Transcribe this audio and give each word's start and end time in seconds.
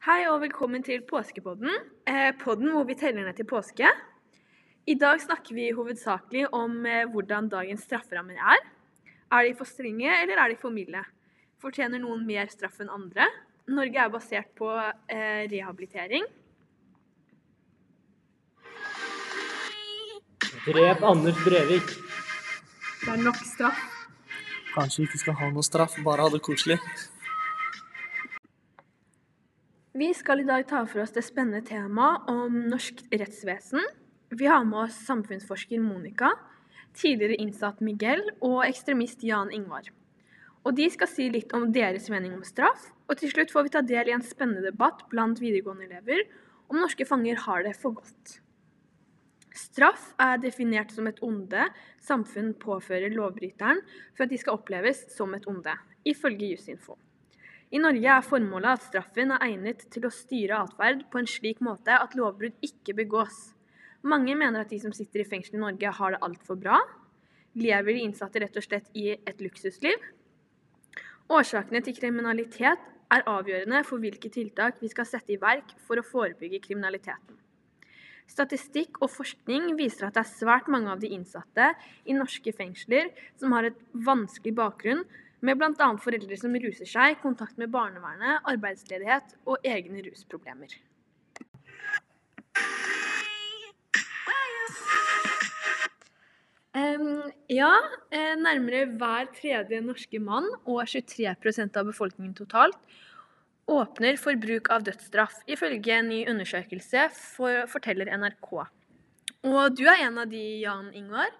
Hei 0.00 0.22
og 0.30 0.38
velkommen 0.40 0.80
til 0.80 1.02
påskepodden, 1.04 1.74
eh, 2.08 2.30
podden 2.40 2.70
hvor 2.72 2.86
vi 2.88 2.94
teller 2.96 3.26
ned 3.26 3.36
til 3.36 3.44
påske. 3.44 3.84
I 4.88 4.94
dag 4.96 5.20
snakker 5.20 5.52
vi 5.52 5.66
hovedsakelig 5.76 6.46
om 6.56 6.86
eh, 6.88 7.04
hvordan 7.04 7.50
dagens 7.52 7.84
strafferammer 7.84 8.38
er. 8.40 8.62
Er 9.28 9.44
de 9.44 9.52
for 9.58 9.68
strenge, 9.68 10.08
eller 10.08 10.40
er 10.40 10.48
de 10.48 10.56
for 10.56 10.72
milde? 10.72 11.02
Fortjener 11.60 12.00
noen 12.00 12.24
mer 12.24 12.48
straff 12.48 12.80
enn 12.80 12.88
andre? 12.88 13.28
Norge 13.68 14.00
er 14.00 14.08
basert 14.16 14.48
på 14.56 14.72
eh, 14.72 15.44
rehabilitering. 15.52 16.24
Drep 20.64 21.08
Anders 21.12 21.44
Brevik. 21.44 21.96
Det 23.04 23.18
er 23.18 23.24
nok 23.28 23.44
straff. 23.52 23.84
Kanskje 24.72 25.04
vi 25.04 25.12
ikke 25.12 25.24
skal 25.26 25.40
ha 25.44 25.52
noe 25.52 25.68
straff, 25.68 26.00
bare 26.00 26.24
ha 26.24 26.32
det 26.32 26.40
koselig. 26.48 26.80
Vi 30.00 30.14
skal 30.16 30.40
i 30.40 30.46
dag 30.48 30.62
ta 30.64 30.78
for 30.88 31.02
oss 31.02 31.10
det 31.12 31.20
spennende 31.26 31.60
temaet 31.66 32.28
om 32.32 32.54
norsk 32.70 33.02
rettsvesen. 33.12 33.82
Vi 34.32 34.46
har 34.48 34.62
med 34.64 34.86
oss 34.86 34.94
samfunnsforsker 35.04 35.82
Monica, 35.84 36.30
tidligere 36.96 37.36
innsatt 37.42 37.82
Miguel 37.84 38.22
og 38.38 38.62
ekstremist 38.64 39.26
Jan 39.28 39.50
Ingvar. 39.52 39.90
Og 40.64 40.78
De 40.78 40.86
skal 40.94 41.10
si 41.10 41.26
litt 41.34 41.52
om 41.58 41.66
deres 41.74 42.08
mening 42.08 42.32
om 42.38 42.46
straff, 42.48 42.86
og 43.10 43.20
til 43.20 43.34
slutt 43.34 43.52
får 43.52 43.66
vi 43.66 43.74
ta 43.74 43.82
del 43.90 44.08
i 44.08 44.14
en 44.16 44.24
spennende 44.24 44.64
debatt 44.70 45.04
blant 45.12 45.42
videregående 45.42 45.90
elever 45.90 46.24
om 46.70 46.80
norske 46.80 47.04
fanger 47.04 47.44
har 47.44 47.68
det 47.68 47.74
for 47.82 47.98
godt. 48.00 48.38
Straff 49.52 50.14
er 50.22 50.40
definert 50.40 50.96
som 50.96 51.12
et 51.12 51.20
onde 51.26 51.68
samfunn 52.00 52.54
påfører 52.56 53.12
lovbryteren 53.12 53.84
for 54.14 54.24
at 54.24 54.32
de 54.32 54.40
skal 54.40 54.62
oppleves 54.62 55.10
som 55.12 55.36
et 55.36 55.44
onde, 55.50 55.76
ifølge 56.08 56.54
Jusinfo. 56.54 56.96
I 57.70 57.78
Norge 57.78 58.10
er 58.10 58.24
formålet 58.26 58.80
at 58.80 58.86
straffen 58.88 59.30
er 59.30 59.44
egnet 59.46 59.84
til 59.94 60.02
å 60.08 60.10
styre 60.10 60.56
atferd 60.64 61.04
på 61.10 61.20
en 61.20 61.28
slik 61.30 61.60
måte 61.62 61.94
at 61.94 62.16
lovbrudd 62.18 62.56
ikke 62.66 62.96
begås. 62.98 63.52
Mange 64.02 64.34
mener 64.34 64.64
at 64.64 64.72
de 64.72 64.80
som 64.82 64.94
sitter 64.96 65.22
i 65.22 65.28
fengsel 65.28 65.54
i 65.54 65.62
Norge 65.62 65.92
har 66.00 66.16
det 66.16 66.22
altfor 66.26 66.58
bra. 66.58 66.80
Lever 67.54 67.94
de 67.94 68.02
innsatte 68.08 68.42
rett 68.42 68.58
og 68.58 68.66
slett 68.66 68.90
i 68.98 69.12
et 69.14 69.44
luksusliv? 69.44 70.02
Årsakene 71.30 71.82
til 71.86 71.94
kriminalitet 71.94 72.82
er 73.14 73.26
avgjørende 73.30 73.84
for 73.86 74.02
hvilke 74.02 74.32
tiltak 74.34 74.82
vi 74.82 74.90
skal 74.90 75.06
sette 75.06 75.36
i 75.36 75.38
verk 75.38 75.76
for 75.86 76.00
å 76.00 76.06
forebygge 76.06 76.64
kriminaliteten. 76.66 77.38
Statistikk 78.30 78.98
og 78.98 79.12
forskning 79.14 79.76
viser 79.78 80.08
at 80.08 80.18
det 80.18 80.24
er 80.24 80.34
svært 80.34 80.66
mange 80.70 80.90
av 80.90 80.98
de 81.02 81.14
innsatte 81.14 81.70
i 82.02 82.18
norske 82.18 82.50
fengsler 82.54 83.14
som 83.38 83.54
har 83.54 83.70
et 83.70 83.78
vanskelig 83.94 84.58
bakgrunn 84.58 85.06
med 85.40 85.58
bl.a. 85.60 85.88
foreldre 86.02 86.38
som 86.38 86.54
ruser 86.62 86.88
seg, 86.88 87.18
kontakt 87.22 87.58
med 87.60 87.72
barnevernet, 87.72 88.44
arbeidsledighet 88.50 89.36
og 89.46 89.66
egne 89.66 90.04
rusproblemer. 90.06 90.76
Um, 96.70 97.32
ja, 97.50 97.72
eh, 98.14 98.36
nærmere 98.38 98.84
hver 98.94 99.30
tredje 99.34 99.80
norske 99.82 100.20
mann 100.22 100.46
og 100.62 100.84
23% 100.86 101.80
av 101.80 101.88
befolkningen 101.88 102.36
totalt 102.38 102.78
åpner 103.70 104.18
for 104.18 104.38
bruk 104.40 104.70
av 104.74 104.84
dødsstraff, 104.86 105.40
ifølge 105.50 105.94
en 105.94 106.10
ny 106.10 106.20
undersøkelse, 106.30 107.06
for, 107.14 107.64
forteller 107.70 108.10
NRK. 108.18 108.50
Og 109.46 109.76
du 109.76 109.84
er 109.88 110.06
en 110.06 110.18
av 110.20 110.30
de, 110.30 110.42
Jan 110.64 110.90
Ingvar. 110.96 111.30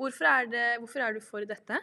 Hvorfor 0.00 0.28
er, 0.30 0.46
det, 0.52 0.66
hvorfor 0.80 1.04
er 1.04 1.16
du 1.16 1.20
for 1.24 1.44
dette? 1.48 1.80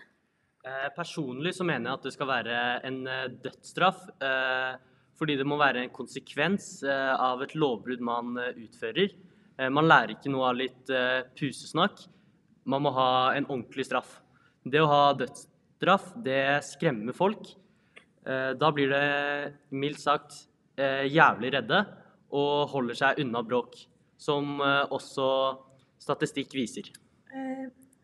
Eh, 0.67 0.87
personlig 0.95 1.53
så 1.55 1.65
mener 1.67 1.91
jeg 1.91 1.99
at 1.99 2.05
det 2.07 2.13
skal 2.15 2.29
være 2.29 2.59
en 2.87 2.99
eh, 3.07 3.25
dødsstraff. 3.43 4.07
Eh, 4.23 4.73
fordi 5.17 5.37
det 5.39 5.47
må 5.47 5.57
være 5.59 5.85
en 5.85 5.93
konsekvens 5.93 6.83
av 6.85 7.39
et 7.41 7.55
lovbrudd 7.57 8.03
man 8.05 8.35
utfører. 8.37 9.15
Man 9.73 9.87
lærer 9.89 10.11
ikke 10.13 10.29
noe 10.29 10.51
av 10.51 10.59
litt 10.59 10.91
pusesnakk. 11.39 12.03
Man 12.69 12.83
må 12.85 12.91
ha 12.93 13.07
en 13.33 13.47
ordentlig 13.47 13.87
straff. 13.87 14.11
Det 14.61 14.77
å 14.77 14.91
ha 14.91 15.15
dødsstraff, 15.17 16.11
det 16.21 16.59
skremmer 16.67 17.17
folk. 17.17 17.49
Da 18.21 18.69
blir 18.77 18.93
det 18.93 19.09
mildt 19.73 20.03
sagt 20.03 20.37
jævlig 20.77 21.55
redde 21.57 21.81
og 22.37 22.69
holder 22.75 23.01
seg 23.01 23.23
unna 23.25 23.41
bråk. 23.41 23.73
Som 24.21 24.61
også 24.61 25.31
statistikk 25.97 26.53
viser. 26.61 26.93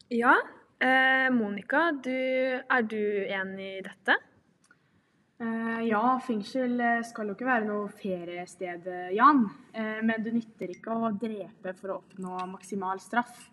Ja, 0.09 0.33
Eh, 0.83 1.29
Monica, 1.31 1.91
du, 2.03 2.11
er 2.11 2.81
du 2.83 2.99
enig 3.23 3.67
i 3.77 3.83
dette? 3.85 4.17
Eh, 5.39 5.81
ja, 5.87 6.01
fengsel 6.25 6.75
eh, 6.83 7.03
skal 7.07 7.29
jo 7.29 7.35
ikke 7.37 7.47
være 7.47 7.69
noe 7.69 7.87
feriested, 8.01 8.89
eh, 8.91 9.13
Jan. 9.15 9.45
Eh, 9.71 10.01
men 10.03 10.25
det 10.25 10.33
nytter 10.35 10.73
ikke 10.73 10.91
å 10.91 11.13
drepe 11.15 11.71
for 11.77 11.93
å 11.93 11.97
oppnå 12.01 12.35
maksimal 12.51 12.99
straff. 12.99 13.45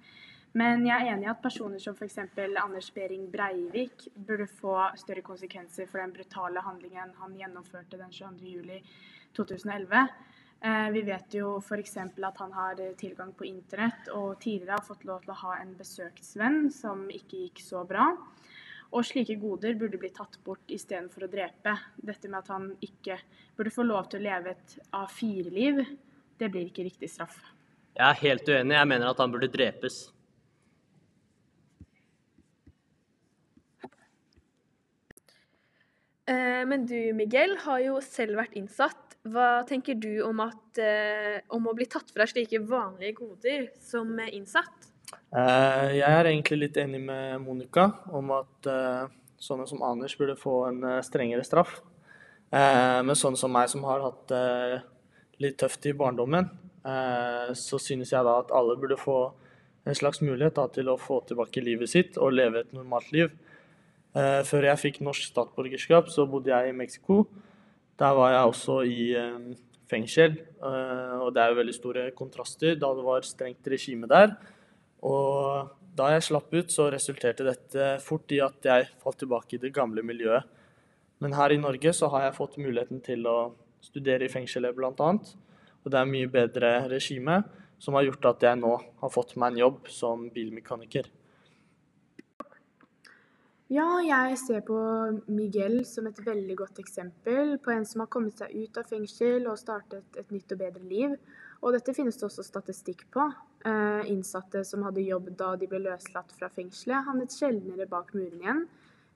Men 0.59 0.83
jeg 0.89 0.97
er 0.97 1.13
enig 1.13 1.29
i 1.29 1.31
at 1.31 1.43
personer 1.45 1.79
som 1.79 1.95
f.eks. 1.95 2.19
Anders 2.59 2.91
Behring 2.97 3.29
Breivik 3.31 4.09
burde 4.17 4.49
få 4.51 4.75
større 4.99 5.23
konsekvenser 5.23 5.87
for 5.87 6.03
den 6.03 6.17
brutale 6.17 6.67
handlingen 6.67 7.15
han 7.21 7.39
gjennomførte 7.39 8.01
den 8.01 8.11
22.07.2011. 8.11 10.09
Eh, 10.61 10.91
vi 10.93 11.03
vet 11.03 11.35
jo 11.35 11.55
f.eks. 11.59 11.97
at 11.97 12.41
han 12.43 12.53
har 12.53 12.81
tilgang 13.01 13.33
på 13.33 13.47
internett, 13.49 14.11
og 14.13 14.41
tidligere 14.43 14.77
har 14.77 14.85
fått 14.85 15.07
lov 15.09 15.23
til 15.25 15.33
å 15.33 15.41
ha 15.47 15.55
en 15.63 15.73
besøksvenn 15.79 16.69
som 16.75 17.07
ikke 17.09 17.47
gikk 17.47 17.63
så 17.65 17.85
bra. 17.89 18.11
Og 18.91 19.07
slike 19.07 19.39
goder 19.41 19.77
burde 19.79 20.01
bli 20.03 20.11
tatt 20.13 20.37
bort 20.45 20.73
istedenfor 20.73 21.25
å 21.25 21.31
drepe. 21.31 21.77
Dette 21.97 22.29
med 22.29 22.43
at 22.43 22.53
han 22.53 22.73
ikke 22.83 23.17
burde 23.57 23.73
få 23.73 23.87
lov 23.87 24.11
til 24.11 24.21
å 24.21 24.27
leve 24.27 24.53
et 24.57 24.77
A4-liv, 24.99 25.85
det 26.41 26.49
blir 26.53 26.69
ikke 26.69 26.85
riktig 26.89 27.09
straff. 27.13 27.39
Jeg 27.97 28.07
er 28.07 28.23
helt 28.23 28.49
uenig. 28.49 28.77
Jeg 28.77 28.89
mener 28.89 29.11
at 29.11 29.21
han 29.21 29.33
burde 29.33 29.51
drepes. 29.53 30.01
Eh, 36.31 36.63
men 36.69 36.85
du, 36.87 36.99
Miguel, 37.17 37.57
har 37.65 37.81
jo 37.85 38.01
selv 38.05 38.39
vært 38.41 38.59
innsatt. 38.59 39.10
Hva 39.29 39.61
tenker 39.69 39.99
du 40.01 40.23
om, 40.25 40.39
at, 40.41 40.79
eh, 40.81 41.43
om 41.53 41.67
å 41.69 41.75
bli 41.77 41.85
tatt 41.91 42.09
fra 42.09 42.25
slike 42.25 42.63
vanlige 42.65 43.19
goder 43.19 43.67
som 43.85 44.15
innsatt? 44.17 44.89
Eh, 45.13 45.99
jeg 45.99 46.09
er 46.09 46.29
egentlig 46.31 46.59
litt 46.63 46.79
enig 46.81 47.03
med 47.05 47.43
Monica 47.45 47.91
om 48.17 48.33
at 48.33 48.69
eh, 48.71 49.11
sånne 49.37 49.67
som 49.69 49.85
Anders 49.85 50.17
burde 50.17 50.39
få 50.41 50.55
en 50.71 50.87
strengere 51.05 51.45
straff. 51.45 51.83
Men 52.51 53.15
sånne 53.15 53.39
som 53.39 53.53
meg 53.55 53.69
som 53.71 53.85
har 53.87 54.01
hatt 54.03 54.25
det 54.33 54.81
litt 55.39 55.55
tøft 55.63 55.85
i 55.87 55.93
barndommen, 55.95 56.49
så 57.55 57.79
synes 57.79 58.11
jeg 58.11 58.27
da 58.27 58.33
at 58.41 58.51
alle 58.51 58.75
burde 58.75 58.99
få 58.99 59.21
en 59.87 59.95
slags 59.95 60.19
mulighet 60.19 60.57
da, 60.59 60.65
til 60.75 60.91
å 60.91 60.97
få 60.99 61.21
tilbake 61.29 61.63
livet 61.63 61.93
sitt 61.93 62.19
og 62.19 62.35
leve 62.35 62.65
et 62.65 62.75
normalt 62.75 63.13
liv. 63.15 63.31
før 64.11 64.67
jeg 64.67 64.83
fikk 64.83 64.99
norsk 65.07 65.31
statsborgerskap, 65.31 66.11
så 66.11 66.27
bodde 66.27 66.51
jeg 66.51 66.73
i 66.73 66.77
Mexico. 66.83 67.21
Der 68.01 68.15
var 68.17 68.31
jeg 68.33 68.49
også 68.49 68.79
i 68.89 69.11
eh, 69.13 69.51
fengsel, 69.91 70.39
eh, 70.41 71.17
og 71.21 71.35
det 71.37 71.43
er 71.43 71.51
jo 71.53 71.59
veldig 71.59 71.75
store 71.77 72.05
kontraster 72.17 72.79
da 72.81 72.95
det 72.97 73.05
var 73.05 73.27
strengt 73.29 73.69
regime 73.69 74.09
der. 74.09 74.33
Og 75.05 75.69
da 75.97 76.09
jeg 76.15 76.25
slapp 76.25 76.49
ut, 76.55 76.73
så 76.73 76.89
resulterte 76.93 77.45
dette 77.45 77.91
fort 78.05 78.33
i 78.33 78.41
at 78.41 78.65
jeg 78.65 78.89
falt 79.03 79.21
tilbake 79.21 79.59
i 79.59 79.61
det 79.61 79.75
gamle 79.77 80.05
miljøet. 80.07 80.49
Men 81.21 81.37
her 81.37 81.53
i 81.53 81.61
Norge 81.61 81.93
så 81.93 82.09
har 82.15 82.25
jeg 82.25 82.39
fått 82.39 82.57
muligheten 82.57 83.03
til 83.05 83.27
å 83.29 83.39
studere 83.85 84.25
i 84.25 84.33
fengselet 84.33 84.77
bl.a. 84.77 85.11
Og 85.85 85.93
det 85.93 86.01
er 86.01 86.09
mye 86.09 86.33
bedre 86.33 86.73
regime, 86.89 87.43
som 87.81 87.97
har 87.97 88.09
gjort 88.09 88.33
at 88.33 88.49
jeg 88.49 88.61
nå 88.61 88.77
har 89.03 89.13
fått 89.13 89.37
meg 89.37 89.53
en 89.53 89.65
jobb 89.67 89.93
som 89.93 90.25
bilmekaniker. 90.33 91.09
Ja, 93.71 94.01
jeg 94.03 94.35
ser 94.41 94.65
på 94.67 94.77
Miguel 95.31 95.85
som 95.87 96.09
et 96.09 96.17
veldig 96.27 96.57
godt 96.59 96.81
eksempel 96.83 97.53
på 97.63 97.71
en 97.71 97.85
som 97.87 98.03
har 98.03 98.09
kommet 98.11 98.41
seg 98.41 98.51
ut 98.51 98.81
av 98.81 98.89
fengsel 98.91 99.47
og 99.47 99.61
startet 99.61 100.19
et 100.19 100.33
nytt 100.35 100.51
og 100.57 100.59
bedre 100.59 100.83
liv. 100.91 101.15
Og 101.63 101.77
dette 101.77 101.95
finnes 101.95 102.19
det 102.19 102.27
også 102.27 102.43
statistikk 102.43 103.05
på. 103.15 103.29
Eh, 103.63 104.11
innsatte 104.11 104.65
som 104.67 104.83
hadde 104.89 105.05
jobb 105.07 105.31
da 105.39 105.53
de 105.61 105.69
ble 105.71 105.85
løslatt 105.85 106.35
fra 106.35 106.51
fengselet, 106.51 107.07
havnet 107.07 107.37
sjeldnere 107.37 107.87
bak 107.87 108.11
muren 108.17 108.43
igjen 108.43 108.67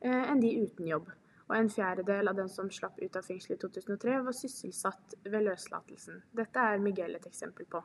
eh, 0.05 0.23
enn 0.23 0.45
de 0.45 0.55
uten 0.63 0.87
jobb. 0.93 1.11
Og 1.49 1.59
en 1.59 1.75
fjerdedel 1.75 2.31
av 2.31 2.39
dem 2.39 2.53
som 2.53 2.71
slapp 2.71 3.03
ut 3.03 3.19
av 3.19 3.27
fengselet 3.27 3.59
i 3.59 3.63
2003, 3.67 4.21
var 4.29 4.39
sysselsatt 4.39 5.19
ved 5.25 5.49
løslatelsen. 5.49 6.23
Dette 6.31 6.71
er 6.71 6.87
Miguel 6.87 7.19
et 7.19 7.27
eksempel 7.27 7.67
på. 7.67 7.83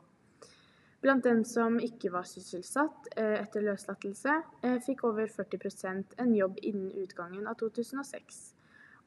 Blant 1.02 1.24
dem 1.24 1.46
som 1.48 1.78
ikke 1.80 2.12
var 2.12 2.26
sysselsatt 2.28 3.08
eh, 3.16 3.38
etter 3.40 3.64
løslatelse, 3.64 4.34
eh, 4.68 4.80
fikk 4.84 5.06
over 5.08 5.30
40% 5.32 6.18
en 6.20 6.34
jobb 6.36 6.60
innen 6.60 6.92
utgangen 7.00 7.48
av 7.48 7.56
2006. 7.62 8.40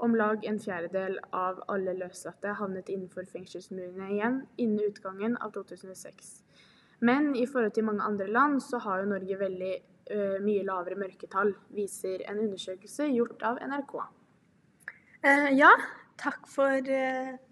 Om 0.03 0.17
lag 0.17 0.47
en 0.49 0.61
fjerdedel 0.61 1.19
av 1.37 1.61
alle 1.69 1.93
løslatte 1.99 2.57
havnet 2.59 2.89
innenfor 2.89 3.29
fengselsmurene 3.29 4.09
igjen 4.17 4.41
innen 4.57 4.89
utgangen 4.89 5.37
av 5.45 5.53
2006. 5.53 6.33
Men 7.05 7.35
i 7.37 7.45
forhold 7.47 7.77
til 7.77 7.85
mange 7.85 8.07
andre 8.09 8.27
land 8.31 8.63
så 8.65 8.81
har 8.83 9.03
jo 9.03 9.11
Norge 9.13 9.37
veldig 9.39 9.73
uh, 10.15 10.39
mye 10.43 10.65
lavere 10.67 10.99
mørketall, 10.99 11.53
viser 11.75 12.23
en 12.31 12.41
undersøkelse 12.45 13.09
gjort 13.11 13.43
av 13.47 13.59
NRK. 13.63 13.97
Ja, 15.55 15.71
takk 16.19 16.47
for, 16.51 16.79
uh, 16.79 17.35
eh, 17.35 17.52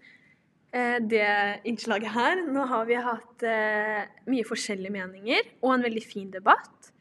det 0.71 1.61
innslaget 1.67 2.13
her. 2.13 2.41
Nå 2.47 2.63
har 2.69 2.85
vi 2.87 2.95
hatt 2.95 3.43
eh, 3.43 4.05
mye 4.31 4.45
forskjellige 4.47 4.93
meninger 4.93 5.49
og 5.59 5.73
en 5.73 5.83
veldig 5.83 6.03
fin 6.05 6.29
debatt. 6.31 6.91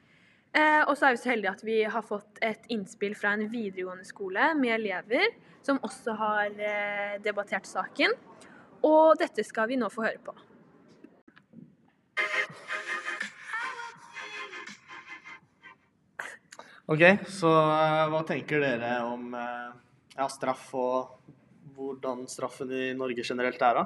Eh, 0.51 0.83
og 0.83 0.97
så 0.99 1.07
er 1.07 1.15
vi 1.15 1.21
så 1.23 1.31
heldige 1.31 1.53
at 1.55 1.63
vi 1.63 1.77
har 1.87 2.03
fått 2.03 2.41
et 2.43 2.65
innspill 2.75 3.15
fra 3.15 3.37
en 3.37 3.47
videregående 3.53 4.07
skole 4.09 4.51
med 4.59 4.75
elever 4.81 5.37
som 5.63 5.79
også 5.87 6.17
har 6.19 6.57
eh, 6.59 7.19
debattert 7.23 7.69
saken. 7.71 8.17
Og 8.83 9.15
dette 9.21 9.45
skal 9.47 9.71
vi 9.71 9.79
nå 9.79 9.91
få 9.93 10.09
høre 10.09 10.23
på. 10.25 10.35
OK, 16.91 17.05
så 17.31 17.51
eh, 17.55 18.05
hva 18.11 18.25
tenker 18.27 18.65
dere 18.65 18.97
om 19.07 19.31
eh, 19.39 19.69
ja, 20.17 20.27
straff 20.27 20.73
og 20.75 21.37
hvordan 21.81 22.27
straffen 22.31 22.71
i 22.77 22.93
Norge 22.97 23.25
generelt 23.25 23.63
er, 23.63 23.81
da? 23.81 23.85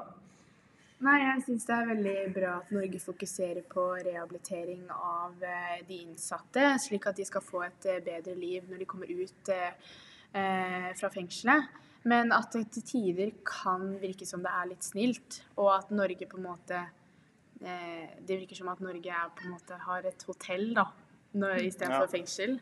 Nei, 1.05 1.19
jeg 1.20 1.43
syns 1.44 1.67
det 1.69 1.75
er 1.75 1.88
veldig 1.91 2.17
bra 2.32 2.50
at 2.62 2.70
Norge 2.73 3.00
fokuserer 3.02 3.64
på 3.69 3.82
rehabilitering 4.06 4.85
av 4.94 5.43
eh, 5.44 5.81
de 5.88 5.99
innsatte, 6.05 6.69
slik 6.81 7.08
at 7.11 7.19
de 7.19 7.26
skal 7.29 7.43
få 7.44 7.64
et 7.67 7.88
eh, 7.91 7.99
bedre 8.06 8.35
liv 8.38 8.64
når 8.70 8.81
de 8.85 8.87
kommer 8.88 9.11
ut 9.11 9.50
eh, 9.52 9.75
fra 10.96 11.11
fengselet. 11.12 11.67
Men 12.08 12.32
at 12.37 12.52
det 12.52 12.67
til 12.76 12.85
tider 12.88 13.32
kan 13.49 13.94
virke 14.00 14.26
som 14.29 14.43
det 14.44 14.52
er 14.52 14.70
litt 14.70 14.85
snilt, 14.87 15.40
og 15.56 15.70
at 15.75 15.93
Norge 15.93 16.29
på 16.31 16.37
en 16.40 16.47
måte 16.50 16.79
eh, 17.64 18.14
Det 18.20 18.38
virker 18.43 18.58
som 18.62 18.69
at 18.73 18.81
Norge 18.85 19.08
er, 19.11 19.31
på 19.37 19.47
en 19.47 19.55
måte 19.56 19.79
har 19.87 20.05
et 20.08 20.25
hotell 20.29 20.70
da, 20.76 20.87
istedenfor 21.35 22.06
Ja. 22.06 22.12
fengsel. 22.12 22.58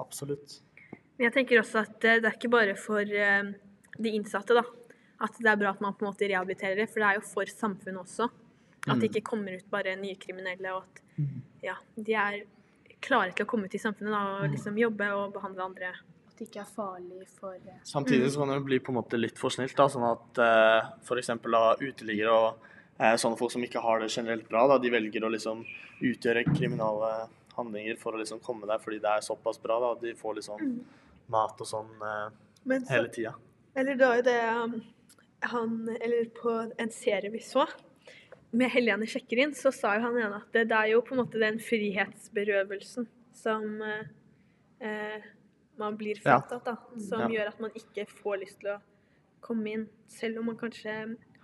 Absolutt. 0.00 0.60
Men 1.18 1.28
jeg 1.28 1.34
tenker 1.36 1.60
også 1.60 1.84
at 1.84 2.00
det 2.02 2.24
er 2.24 2.34
ikke 2.34 2.50
bare 2.50 2.74
for 2.78 3.04
de 3.98 4.14
innsatte, 4.16 4.56
da. 4.56 4.64
At 5.24 5.36
det 5.38 5.50
er 5.50 5.60
bra 5.60 5.70
at 5.74 5.82
man 5.84 5.94
på 5.94 6.04
en 6.04 6.10
måte 6.10 6.28
rehabiliterer 6.28 6.80
det, 6.82 6.88
for 6.90 7.02
det 7.02 7.10
er 7.10 7.20
jo 7.20 7.28
for 7.28 7.50
samfunnet 7.50 8.02
også. 8.02 8.28
At 8.84 9.00
det 9.00 9.08
ikke 9.10 9.30
kommer 9.30 9.56
ut 9.56 9.68
bare 9.72 9.94
nye 9.96 10.18
kriminelle, 10.20 10.74
og 10.74 10.84
at 10.84 11.22
ja, 11.64 11.76
de 11.96 12.16
er 12.18 12.42
klare 13.04 13.32
til 13.32 13.46
å 13.46 13.48
komme 13.48 13.68
ut 13.68 13.76
i 13.76 13.80
samfunnet 13.80 14.12
da, 14.12 14.24
og 14.42 14.52
liksom 14.52 14.76
jobbe 14.80 15.08
og 15.16 15.32
behandle 15.36 15.64
andre. 15.64 15.92
At 16.28 16.40
det 16.40 16.48
ikke 16.48 16.64
er 16.64 16.70
farlig 16.74 17.28
for 17.38 17.54
eh, 17.54 17.80
Samtidig 17.86 18.32
så 18.34 18.42
kan 18.42 18.50
det 18.50 18.64
bli 18.66 18.80
på 18.82 18.90
en 18.90 18.98
måte 18.98 19.20
litt 19.20 19.38
for 19.38 19.54
snilt, 19.54 19.76
da, 19.78 19.86
sånn 19.92 20.06
at 20.08 20.40
eh, 20.42 20.88
f.eks. 21.06 21.30
uteliggere 21.30 22.34
og 22.34 22.66
eh, 22.98 23.14
sånne 23.20 23.38
folk 23.38 23.54
som 23.54 23.64
ikke 23.64 23.82
har 23.84 24.02
det 24.02 24.10
generelt 24.10 24.48
bra, 24.50 24.66
da, 24.72 24.80
de 24.82 24.92
velger 24.92 25.24
å 25.24 25.30
liksom 25.32 25.62
utgjøre 26.04 26.44
kriminale 26.50 27.14
handlinger 27.54 27.96
for 28.00 28.16
å 28.16 28.20
liksom 28.20 28.42
komme 28.42 28.66
der 28.66 28.82
fordi 28.82 28.98
det 29.02 29.12
er 29.12 29.24
såpass 29.24 29.62
bra. 29.62 29.78
da, 29.80 29.94
De 30.00 30.14
får 30.18 30.40
liksom 30.40 30.64
mat 31.32 31.60
og 31.62 31.70
sånn 31.70 31.92
eh, 32.02 32.28
Men 32.66 32.88
hele 32.90 33.12
tida. 33.14 33.36
Eller 33.74 33.98
da 33.98 34.12
er 34.18 34.22
det 34.26 34.38
um, 34.54 34.76
han 35.50 35.74
Eller 36.00 36.28
på 36.36 36.52
en 36.78 36.90
serie 36.94 37.30
vi 37.32 37.40
så, 37.44 37.66
med 38.54 38.70
Helene 38.70 39.06
sjekker 39.10 39.40
inn, 39.42 39.54
så 39.58 39.72
sa 39.74 39.96
jo 39.96 40.04
han 40.06 40.16
ene 40.20 40.38
at 40.38 40.52
det, 40.54 40.68
det 40.70 40.78
er 40.78 40.92
jo 40.92 41.02
på 41.04 41.16
en 41.16 41.24
måte 41.24 41.40
den 41.42 41.58
frihetsberøvelsen 41.58 43.08
som 43.34 43.82
eh, 43.82 44.04
eh, 44.78 45.24
man 45.82 45.96
blir 45.98 46.20
fratatt, 46.22 46.62
da. 46.64 46.76
Som 47.02 47.24
Ja. 47.24 47.28
gjør 47.34 47.50
at 47.50 47.60
man 47.60 47.74
ikke 47.74 48.06
får 48.06 48.38
lyst 48.44 48.60
til 48.62 48.76
å 48.76 48.80
komme 49.42 49.72
inn, 49.72 49.88
selv 50.06 50.38
om 50.38 50.46
man 50.52 50.56
kanskje 50.60 50.94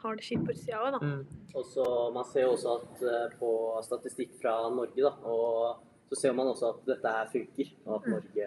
har 0.00 0.16
det 0.16 0.24
kjipt 0.24 0.46
på 0.46 0.54
sida 0.56 0.78
òg, 0.80 0.94
da. 0.94 1.00
Mm. 1.02 1.26
Og 1.58 1.64
så 1.66 1.86
Man 2.14 2.24
ser 2.30 2.46
jo 2.46 2.54
også 2.54 2.76
at 2.78 3.02
eh, 3.02 3.38
på 3.40 3.50
statistikk 3.84 4.38
fra 4.40 4.54
Norge, 4.70 5.02
da, 5.02 5.10
og 5.26 5.82
så 6.08 6.20
ser 6.22 6.32
man 6.38 6.46
også 6.54 6.70
at 6.76 6.86
dette 6.86 7.16
her 7.18 7.26
funker. 7.34 7.74
Og 7.86 7.98
at 7.98 8.08
Norge 8.14 8.46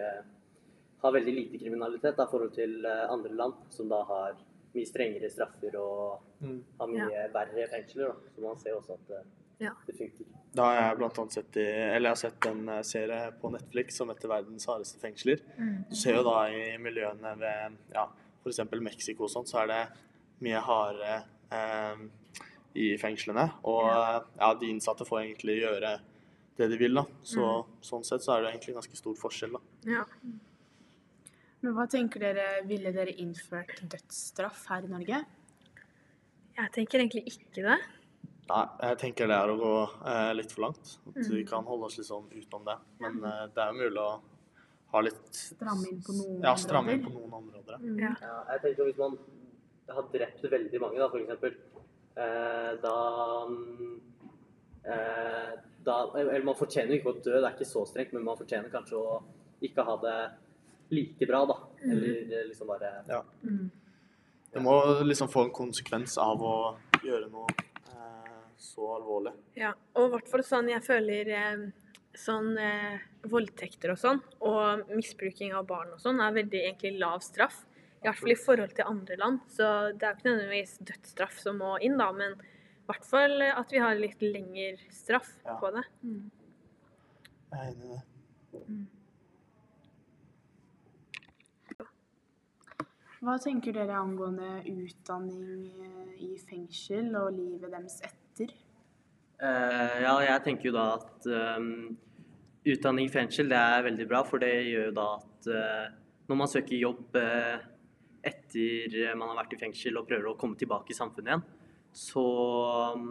har 1.04 1.12
veldig 1.14 1.34
lite 1.36 1.58
kriminalitet 1.60 2.18
i 2.18 2.26
forhold 2.30 2.52
til 2.56 2.84
eh, 2.88 3.04
andre 3.12 3.32
land, 3.36 3.54
som 3.70 3.88
da 3.92 4.02
har 4.08 4.36
mye 4.74 4.86
strengere 4.88 5.30
straffer 5.30 5.76
og 5.78 6.20
Mm. 6.44 6.58
har 6.80 6.88
mye 6.90 7.20
verre 7.32 7.66
fengsler. 7.70 8.08
Da. 8.10 8.14
Så 8.34 8.42
man 8.42 8.58
ser 8.60 8.74
også 8.76 8.92
at 8.98 9.04
det, 9.08 9.20
Ja. 9.60 9.70
det 9.86 9.94
funker. 9.96 10.26
Da 10.54 10.62
har 10.64 10.74
jeg 10.80 10.98
blant 10.98 11.18
annet 11.18 11.32
sett 11.32 11.56
i, 11.56 11.64
eller 11.64 12.10
jeg 12.10 12.16
har 12.16 12.16
sett 12.16 12.46
en 12.46 12.68
eh, 12.68 12.82
serie 12.82 13.32
på 13.40 13.50
Netflix 13.52 13.96
som 13.96 14.08
heter 14.08 14.28
'Verdens 14.28 14.66
hardeste 14.66 14.98
fengsler'. 15.00 15.40
Du 15.90 15.94
ser 15.96 16.16
jo 16.16 16.22
da 16.22 16.48
i 16.50 16.76
miljøene 16.78 17.38
ved 17.38 17.76
ja, 17.94 18.08
f.eks. 18.44 18.60
Mexico 18.80 19.24
og 19.24 19.30
sånn, 19.30 19.46
så 19.46 19.62
er 19.62 19.66
det 19.66 19.88
mye 20.42 20.60
hardere 20.60 21.24
eh, 21.52 21.96
i 22.74 22.96
fengslene. 22.98 23.52
Og 23.64 23.86
ja. 24.40 24.54
de 24.54 24.66
innsatte 24.66 25.06
får 25.06 25.22
egentlig 25.22 25.62
gjøre 25.62 26.00
det 26.58 26.70
de 26.70 26.76
vil, 26.78 26.94
da. 26.94 27.04
Så 27.22 27.64
sånn 27.82 28.04
sett 28.04 28.20
så 28.22 28.36
er 28.36 28.42
det 28.42 28.52
egentlig 28.54 28.74
ganske 28.74 28.96
stor 28.96 29.14
forskjell, 29.14 29.52
da. 29.52 29.60
Ja. 29.90 30.04
Men 31.64 31.72
hva 31.72 31.86
tenker 31.88 32.20
dere, 32.20 32.46
ville 32.68 32.92
dere 32.92 33.14
innført 33.22 33.78
dødsstraff 33.88 34.66
her 34.68 34.84
i 34.84 34.90
Norge? 34.90 35.20
Jeg 36.58 36.72
tenker 36.74 37.00
egentlig 37.00 37.22
ikke 37.30 37.64
det. 37.64 37.78
Nei, 38.50 38.64
jeg 38.82 38.98
tenker 39.00 39.30
det 39.30 39.38
er 39.38 39.52
å 39.54 39.56
gå 39.56 39.70
eh, 40.10 40.32
litt 40.36 40.52
for 40.52 40.66
langt. 40.66 40.98
At 41.08 41.30
vi 41.32 41.40
kan 41.48 41.64
holde 41.64 41.88
oss 41.88 41.96
litt 41.96 42.10
sånn 42.10 42.26
utenom 42.28 42.68
det. 42.68 42.76
Men 43.00 43.16
eh, 43.24 43.46
det 43.56 43.64
er 43.64 43.72
jo 43.72 43.78
mulig 43.80 44.02
å 44.02 44.10
ha 44.92 45.02
litt 45.06 45.40
Stramme 45.40 45.88
inn 45.88 46.04
på 46.04 46.18
noen 46.18 46.44
Ja, 46.44 46.52
stramme 46.60 46.98
inn 46.98 47.02
på 47.06 47.14
noen 47.14 47.32
områder. 47.40 47.80
Mm. 47.80 47.96
Ja. 48.02 48.12
Ja, 48.20 48.36
jeg 48.52 48.64
tenker 48.66 48.90
Hvis 48.90 49.00
man 49.00 49.16
har 49.96 50.12
drept 50.12 50.44
veldig 50.52 50.84
mange, 50.84 51.00
da, 51.00 51.08
f.eks., 51.08 51.80
eh, 52.20 52.70
da 52.84 52.94
mm, 53.48 53.96
eh, 54.84 55.50
da, 55.88 55.98
Eller 56.20 56.44
man 56.44 56.60
fortjener 56.60 56.92
jo 56.92 57.00
ikke 57.00 57.16
å 57.16 57.20
dø, 57.24 57.38
det 57.38 57.48
er 57.48 57.56
ikke 57.56 57.72
så 57.72 57.88
strengt, 57.88 58.12
men 58.12 58.28
man 58.28 58.36
fortjener 58.36 58.68
kanskje 58.72 59.00
å 59.00 59.18
ikke 59.64 59.88
ha 59.88 59.96
det 60.04 60.18
like 60.90 61.26
bra, 61.26 61.44
da. 61.46 61.56
Eller 61.82 62.20
eh, 62.32 62.46
liksom 62.48 62.66
bare 62.68 62.92
Ja. 63.08 63.22
Mm. 63.42 63.70
Det 64.54 64.62
må 64.62 64.74
liksom 65.02 65.28
få 65.28 65.44
en 65.48 65.50
konsekvens 65.54 66.16
av 66.22 66.42
å 66.46 66.56
gjøre 67.02 67.26
noe 67.32 67.46
eh, 67.90 68.42
så 68.56 68.92
alvorlig. 68.96 69.32
Ja, 69.58 69.72
og 69.96 70.06
i 70.06 70.12
hvert 70.14 70.28
fall 70.30 70.44
sånn 70.46 70.68
jeg 70.70 70.84
føler 70.86 71.30
eh, 71.34 71.64
sånn 72.14 72.52
eh, 72.62 73.00
voldtekter 73.26 73.90
og 73.96 73.98
sånn, 73.98 74.20
og 74.46 74.84
misbruking 74.94 75.54
av 75.58 75.66
barn 75.66 75.90
og 75.96 76.00
sånn, 76.04 76.20
er 76.22 76.36
veldig 76.36 76.60
egentlig 76.68 76.94
lav 77.00 77.18
straff. 77.26 77.64
I 78.04 78.06
hvert 78.06 78.20
fall 78.20 78.30
i 78.34 78.36
forhold 78.36 78.74
til 78.76 78.84
andre 78.86 79.16
land. 79.16 79.40
Så 79.48 79.64
det 79.96 80.04
er 80.04 80.12
jo 80.12 80.18
ikke 80.20 80.28
nødvendigvis 80.28 80.74
dødsstraff 80.90 81.38
som 81.40 81.56
må 81.58 81.78
inn, 81.82 81.96
da, 81.98 82.10
men 82.12 82.34
i 82.36 82.86
hvert 82.90 83.06
fall 83.08 83.40
at 83.48 83.70
vi 83.72 83.80
har 83.80 83.96
litt 83.96 84.20
lengre 84.22 84.76
straff 84.92 85.30
Ja. 85.46 85.56
på 85.58 85.70
det. 85.72 85.82
Jeg 86.04 87.58
er 87.58 87.70
enig 87.72 87.86
i 87.88 87.94
det. 87.96 88.02
Hva 93.24 93.38
tenker 93.40 93.72
dere 93.72 93.96
angående 93.96 94.58
utdanning 94.68 95.68
eh, 95.80 96.08
i 96.26 96.34
fengsel 96.44 97.14
og 97.16 97.30
livet 97.32 97.70
deres 97.72 97.96
etter? 98.04 98.50
Uh, 99.40 99.94
ja, 100.02 100.12
jeg 100.26 100.42
tenker 100.44 100.68
jo 100.68 100.72
da 100.74 100.82
at 100.98 101.28
um, 101.56 101.94
utdanning 102.68 103.08
i 103.08 103.12
fengsel 103.12 103.48
det 103.48 103.60
er 103.60 103.86
veldig 103.86 104.06
bra, 104.10 104.20
for 104.28 104.44
det 104.44 104.50
gjør 104.66 104.90
jo 104.90 104.96
da 104.98 105.06
at 105.16 105.48
uh, 105.48 105.86
når 106.28 106.40
man 106.42 106.50
søker 106.52 106.76
jobb 106.82 107.16
uh, 107.16 107.64
etter 108.24 108.98
man 109.16 109.32
har 109.32 109.40
vært 109.40 109.56
i 109.56 109.60
fengsel 109.62 109.96
og 110.00 110.06
prøver 110.10 110.28
å 110.30 110.36
komme 110.40 110.60
tilbake 110.60 110.92
i 110.92 110.98
samfunnet 110.98 111.32
igjen, 111.32 111.46
så 111.96 112.26
um, 112.92 113.08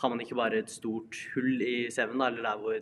har 0.00 0.14
man 0.14 0.24
ikke 0.24 0.40
bare 0.40 0.62
et 0.64 0.72
stort 0.72 1.20
hull 1.34 1.60
i 1.60 1.76
CV-en, 1.92 2.16
eller 2.16 2.40
eller 2.40 2.50
er 2.54 2.64
hvor 2.64 2.80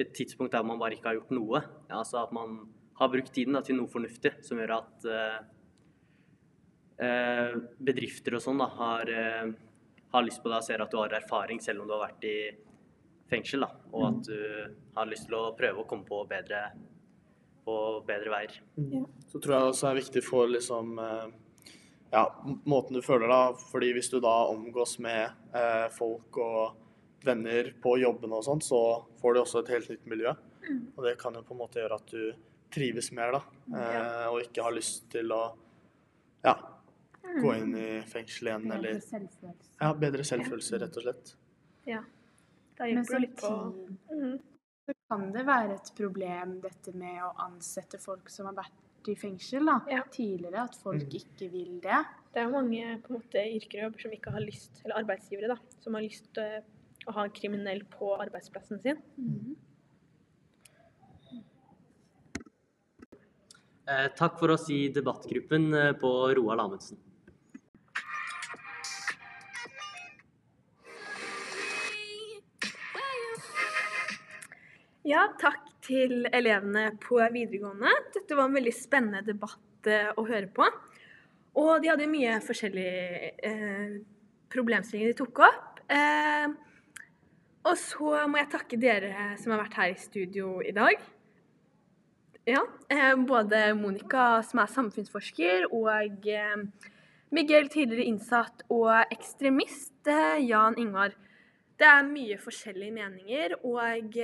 et 0.00 0.12
tidspunkt 0.16 0.58
der 0.58 0.66
man 0.66 0.82
bare 0.82 0.98
ikke 0.98 1.12
har 1.12 1.20
gjort 1.20 1.32
noe. 1.38 1.62
Ja, 1.86 2.02
altså 2.02 2.24
at 2.24 2.34
man 2.34 2.64
har 2.98 3.14
brukt 3.14 3.30
tiden 3.34 3.54
da, 3.54 3.62
til 3.62 3.78
noe 3.78 3.90
fornuftig 3.90 4.40
som 4.46 4.58
gjør 4.58 4.78
at 4.80 5.10
bedrifter 7.00 8.34
og 8.36 8.42
sånn 8.44 8.60
har 8.76 9.08
eh, 9.08 9.52
har 10.10 10.26
lyst 10.26 10.42
på 10.42 10.50
deg 10.50 10.58
og 10.58 10.66
ser 10.66 10.82
at 10.82 10.90
du 10.92 10.98
har 10.98 11.14
erfaring 11.20 11.60
selv 11.62 11.82
om 11.82 11.88
du 11.88 11.94
har 11.94 12.08
vært 12.08 12.26
i 12.26 12.36
fengsel, 13.30 13.62
da, 13.62 13.70
og 13.94 14.06
at 14.08 14.24
du 14.26 14.38
har 14.96 15.10
lyst 15.10 15.28
til 15.28 15.36
å 15.38 15.52
prøve 15.58 15.84
å 15.84 15.86
komme 15.90 16.06
på 16.08 16.18
bedre, 16.30 16.64
på 17.62 17.76
bedre 18.06 18.32
veier. 18.32 18.56
Så 19.30 19.38
tror 19.38 19.54
jeg 19.54 19.70
også 19.70 19.90
er 19.90 20.00
viktig 20.00 20.22
for 20.26 20.50
liksom 20.50 20.98
eh, 20.98 21.28
ja, 22.10 22.24
måten 22.66 22.98
du 22.98 23.04
føler 23.06 23.30
da. 23.30 23.40
Fordi 23.70 23.92
hvis 23.94 24.10
du 24.10 24.18
da 24.24 24.34
omgås 24.50 24.96
med 24.98 25.54
eh, 25.54 25.86
folk 25.94 26.40
og 26.42 27.22
venner 27.22 27.70
på 27.82 27.94
jobben 28.00 28.34
og 28.34 28.42
sånn, 28.48 28.64
så 28.64 28.82
får 29.22 29.36
du 29.36 29.42
også 29.44 29.62
et 29.62 29.74
helt 29.76 29.94
nytt 29.94 30.10
miljø. 30.10 30.34
Og 30.96 31.04
det 31.06 31.14
kan 31.20 31.38
jo 31.38 31.46
på 31.46 31.54
en 31.54 31.62
måte 31.62 31.78
gjøre 31.78 32.00
at 32.02 32.10
du 32.10 32.48
trives 32.74 33.12
mer, 33.14 33.38
da. 33.38 33.44
Eh, 33.78 34.26
og 34.32 34.42
ikke 34.42 34.66
har 34.66 34.74
lyst 34.74 35.06
til 35.14 35.30
å 35.36 35.44
ja, 36.42 36.56
gå 37.22 37.54
inn 37.56 37.74
i 37.76 37.88
fengsel 38.08 38.48
igjen, 38.50 38.68
Bedre 38.68 38.78
eller 38.78 39.00
selvfølelse. 39.00 39.70
ja, 39.80 39.92
bedre 39.94 40.24
selvfølelse, 40.24 40.80
rett 40.82 40.96
og 40.96 41.02
slett. 41.04 41.34
Ja. 41.86 42.00
Da 42.78 42.84
hjelper 42.88 43.12
det 43.18 43.20
litt 43.20 43.36
på 43.36 43.50
mm. 44.12 44.38
Så 44.86 44.94
kan 45.08 45.26
det 45.32 45.44
være 45.46 45.74
et 45.76 45.90
problem 45.94 46.60
dette 46.60 46.92
med 46.96 47.20
å 47.22 47.34
ansette 47.44 47.98
folk 48.00 48.28
som 48.32 48.46
har 48.46 48.54
vært 48.56 49.08
i 49.08 49.14
fengsel 49.14 49.64
da, 49.68 49.76
Ja. 49.88 50.02
tidligere, 50.10 50.64
at 50.64 50.74
folk 50.76 51.02
Mm. 51.04 51.14
ikke 51.20 51.50
vil 51.52 51.80
det. 51.80 52.00
Det 52.34 52.40
er 52.42 52.48
mange 52.50 53.00
på 53.02 53.10
en 53.14 53.20
måte 53.20 53.38
yrker 53.54 53.78
og 53.78 53.92
jobber 53.92 54.00
som 54.00 54.10
ikke 54.12 54.30
har 54.32 54.40
lyst, 54.40 54.80
eller 54.84 54.96
arbeidsgivere 55.04 55.48
da, 55.48 55.56
som 55.80 55.94
har 55.94 56.02
lyst 56.02 56.32
til 56.34 56.62
å 57.06 57.12
ha 57.12 57.24
en 57.24 57.30
kriminell 57.30 57.82
på 57.84 58.16
arbeidsplassen 58.18 58.80
sin. 58.82 58.96
Eh, 63.88 64.08
takk 64.16 64.38
for 64.38 64.50
oss 64.54 64.68
i 64.70 64.88
debattgruppen 64.94 65.72
eh, 65.74 65.92
på 65.98 66.10
Roald 66.36 66.60
Amundsen. 66.60 66.98
Ja, 75.10 75.24
takk 75.40 75.64
til 75.82 76.28
elevene 76.30 76.90
på 77.02 77.16
videregående. 77.34 77.90
Dette 78.14 78.36
var 78.38 78.46
en 78.46 78.54
veldig 78.54 78.72
spennende 78.76 79.24
debatt 79.26 79.88
eh, 79.90 80.10
å 80.14 80.22
høre 80.28 80.46
på. 80.54 80.66
Og 81.58 81.70
de 81.82 81.90
hadde 81.90 82.06
mye 82.10 82.36
forskjellige 82.44 83.30
eh, 83.48 83.96
problemstillinger 84.52 85.10
de 85.10 85.18
tok 85.18 85.40
opp. 85.48 85.80
Eh, 85.90 86.52
og 87.66 87.74
så 87.80 88.12
må 88.30 88.38
jeg 88.38 88.52
takke 88.52 88.78
dere 88.78 89.32
som 89.40 89.56
har 89.56 89.64
vært 89.64 89.80
her 89.80 89.96
i 89.96 89.98
studio 89.98 90.60
i 90.62 90.76
dag. 90.76 91.02
Ja, 92.46 92.62
eh, 92.92 93.16
både 93.18 93.66
Monica, 93.80 94.44
som 94.46 94.62
er 94.62 94.70
samfunnsforsker, 94.70 95.66
og 95.74 96.30
eh, 96.30 96.86
Miguel, 97.34 97.66
tidligere 97.72 98.06
innsatt, 98.12 98.62
og 98.70 98.92
ekstremist, 99.10 99.96
eh, 100.06 100.38
Jan 100.46 100.78
Ingvar. 100.78 101.18
Det 101.80 101.88
er 101.88 102.06
mye 102.06 102.38
forskjellige 102.38 102.94
meninger, 102.94 103.58
og 103.64 104.20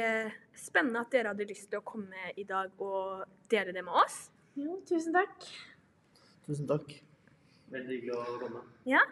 spennende 0.61 1.03
at 1.05 1.13
dere 1.13 1.33
hadde 1.33 1.49
lyst 1.49 1.71
til 1.71 1.81
å 1.81 1.87
komme 1.87 2.33
i 2.37 2.45
dag 2.49 2.73
og 2.83 3.25
dele 3.51 3.75
det 3.77 3.85
med 3.87 3.97
oss. 4.05 4.27
Jo, 4.57 4.79
tusen 4.89 5.15
takk. 5.17 5.49
Tusen 6.47 6.69
takk. 6.69 6.93
Veldig 7.73 7.97
hyggelig 7.97 8.15
å 8.17 8.39
komme. 8.41 8.63
Ja, 8.89 9.03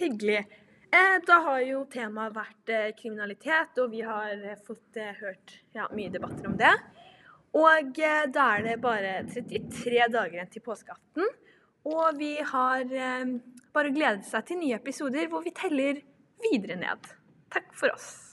hyggelig. 0.00 0.42
Eh, 0.90 1.16
da 1.26 1.36
har 1.46 1.60
jo 1.62 1.84
temaet 1.90 2.34
vært 2.34 2.72
eh, 2.74 2.88
kriminalitet, 2.98 3.78
og 3.78 3.92
vi 3.92 4.00
har 4.02 4.32
eh, 4.34 4.58
fått 4.66 4.98
hørt 5.20 5.54
ja, 5.76 5.86
mye 5.94 6.10
debatter 6.10 6.50
om 6.50 6.56
det. 6.58 6.72
Og 7.54 7.96
da 8.30 8.44
er 8.56 8.66
det 8.66 8.76
bare 8.82 9.14
33 9.26 10.04
dager 10.10 10.36
igjen 10.36 10.50
til 10.50 10.62
påskeaften. 10.62 11.30
Og 11.90 12.18
vi 12.18 12.36
har 12.46 12.84
bare 13.74 13.90
gledet 13.90 14.28
seg 14.28 14.44
til 14.46 14.60
nye 14.60 14.76
episoder 14.78 15.26
hvor 15.32 15.42
vi 15.42 15.50
teller 15.56 15.98
videre 16.44 16.78
ned. 16.78 17.10
Takk 17.50 17.72
for 17.74 17.90
oss. 17.90 18.30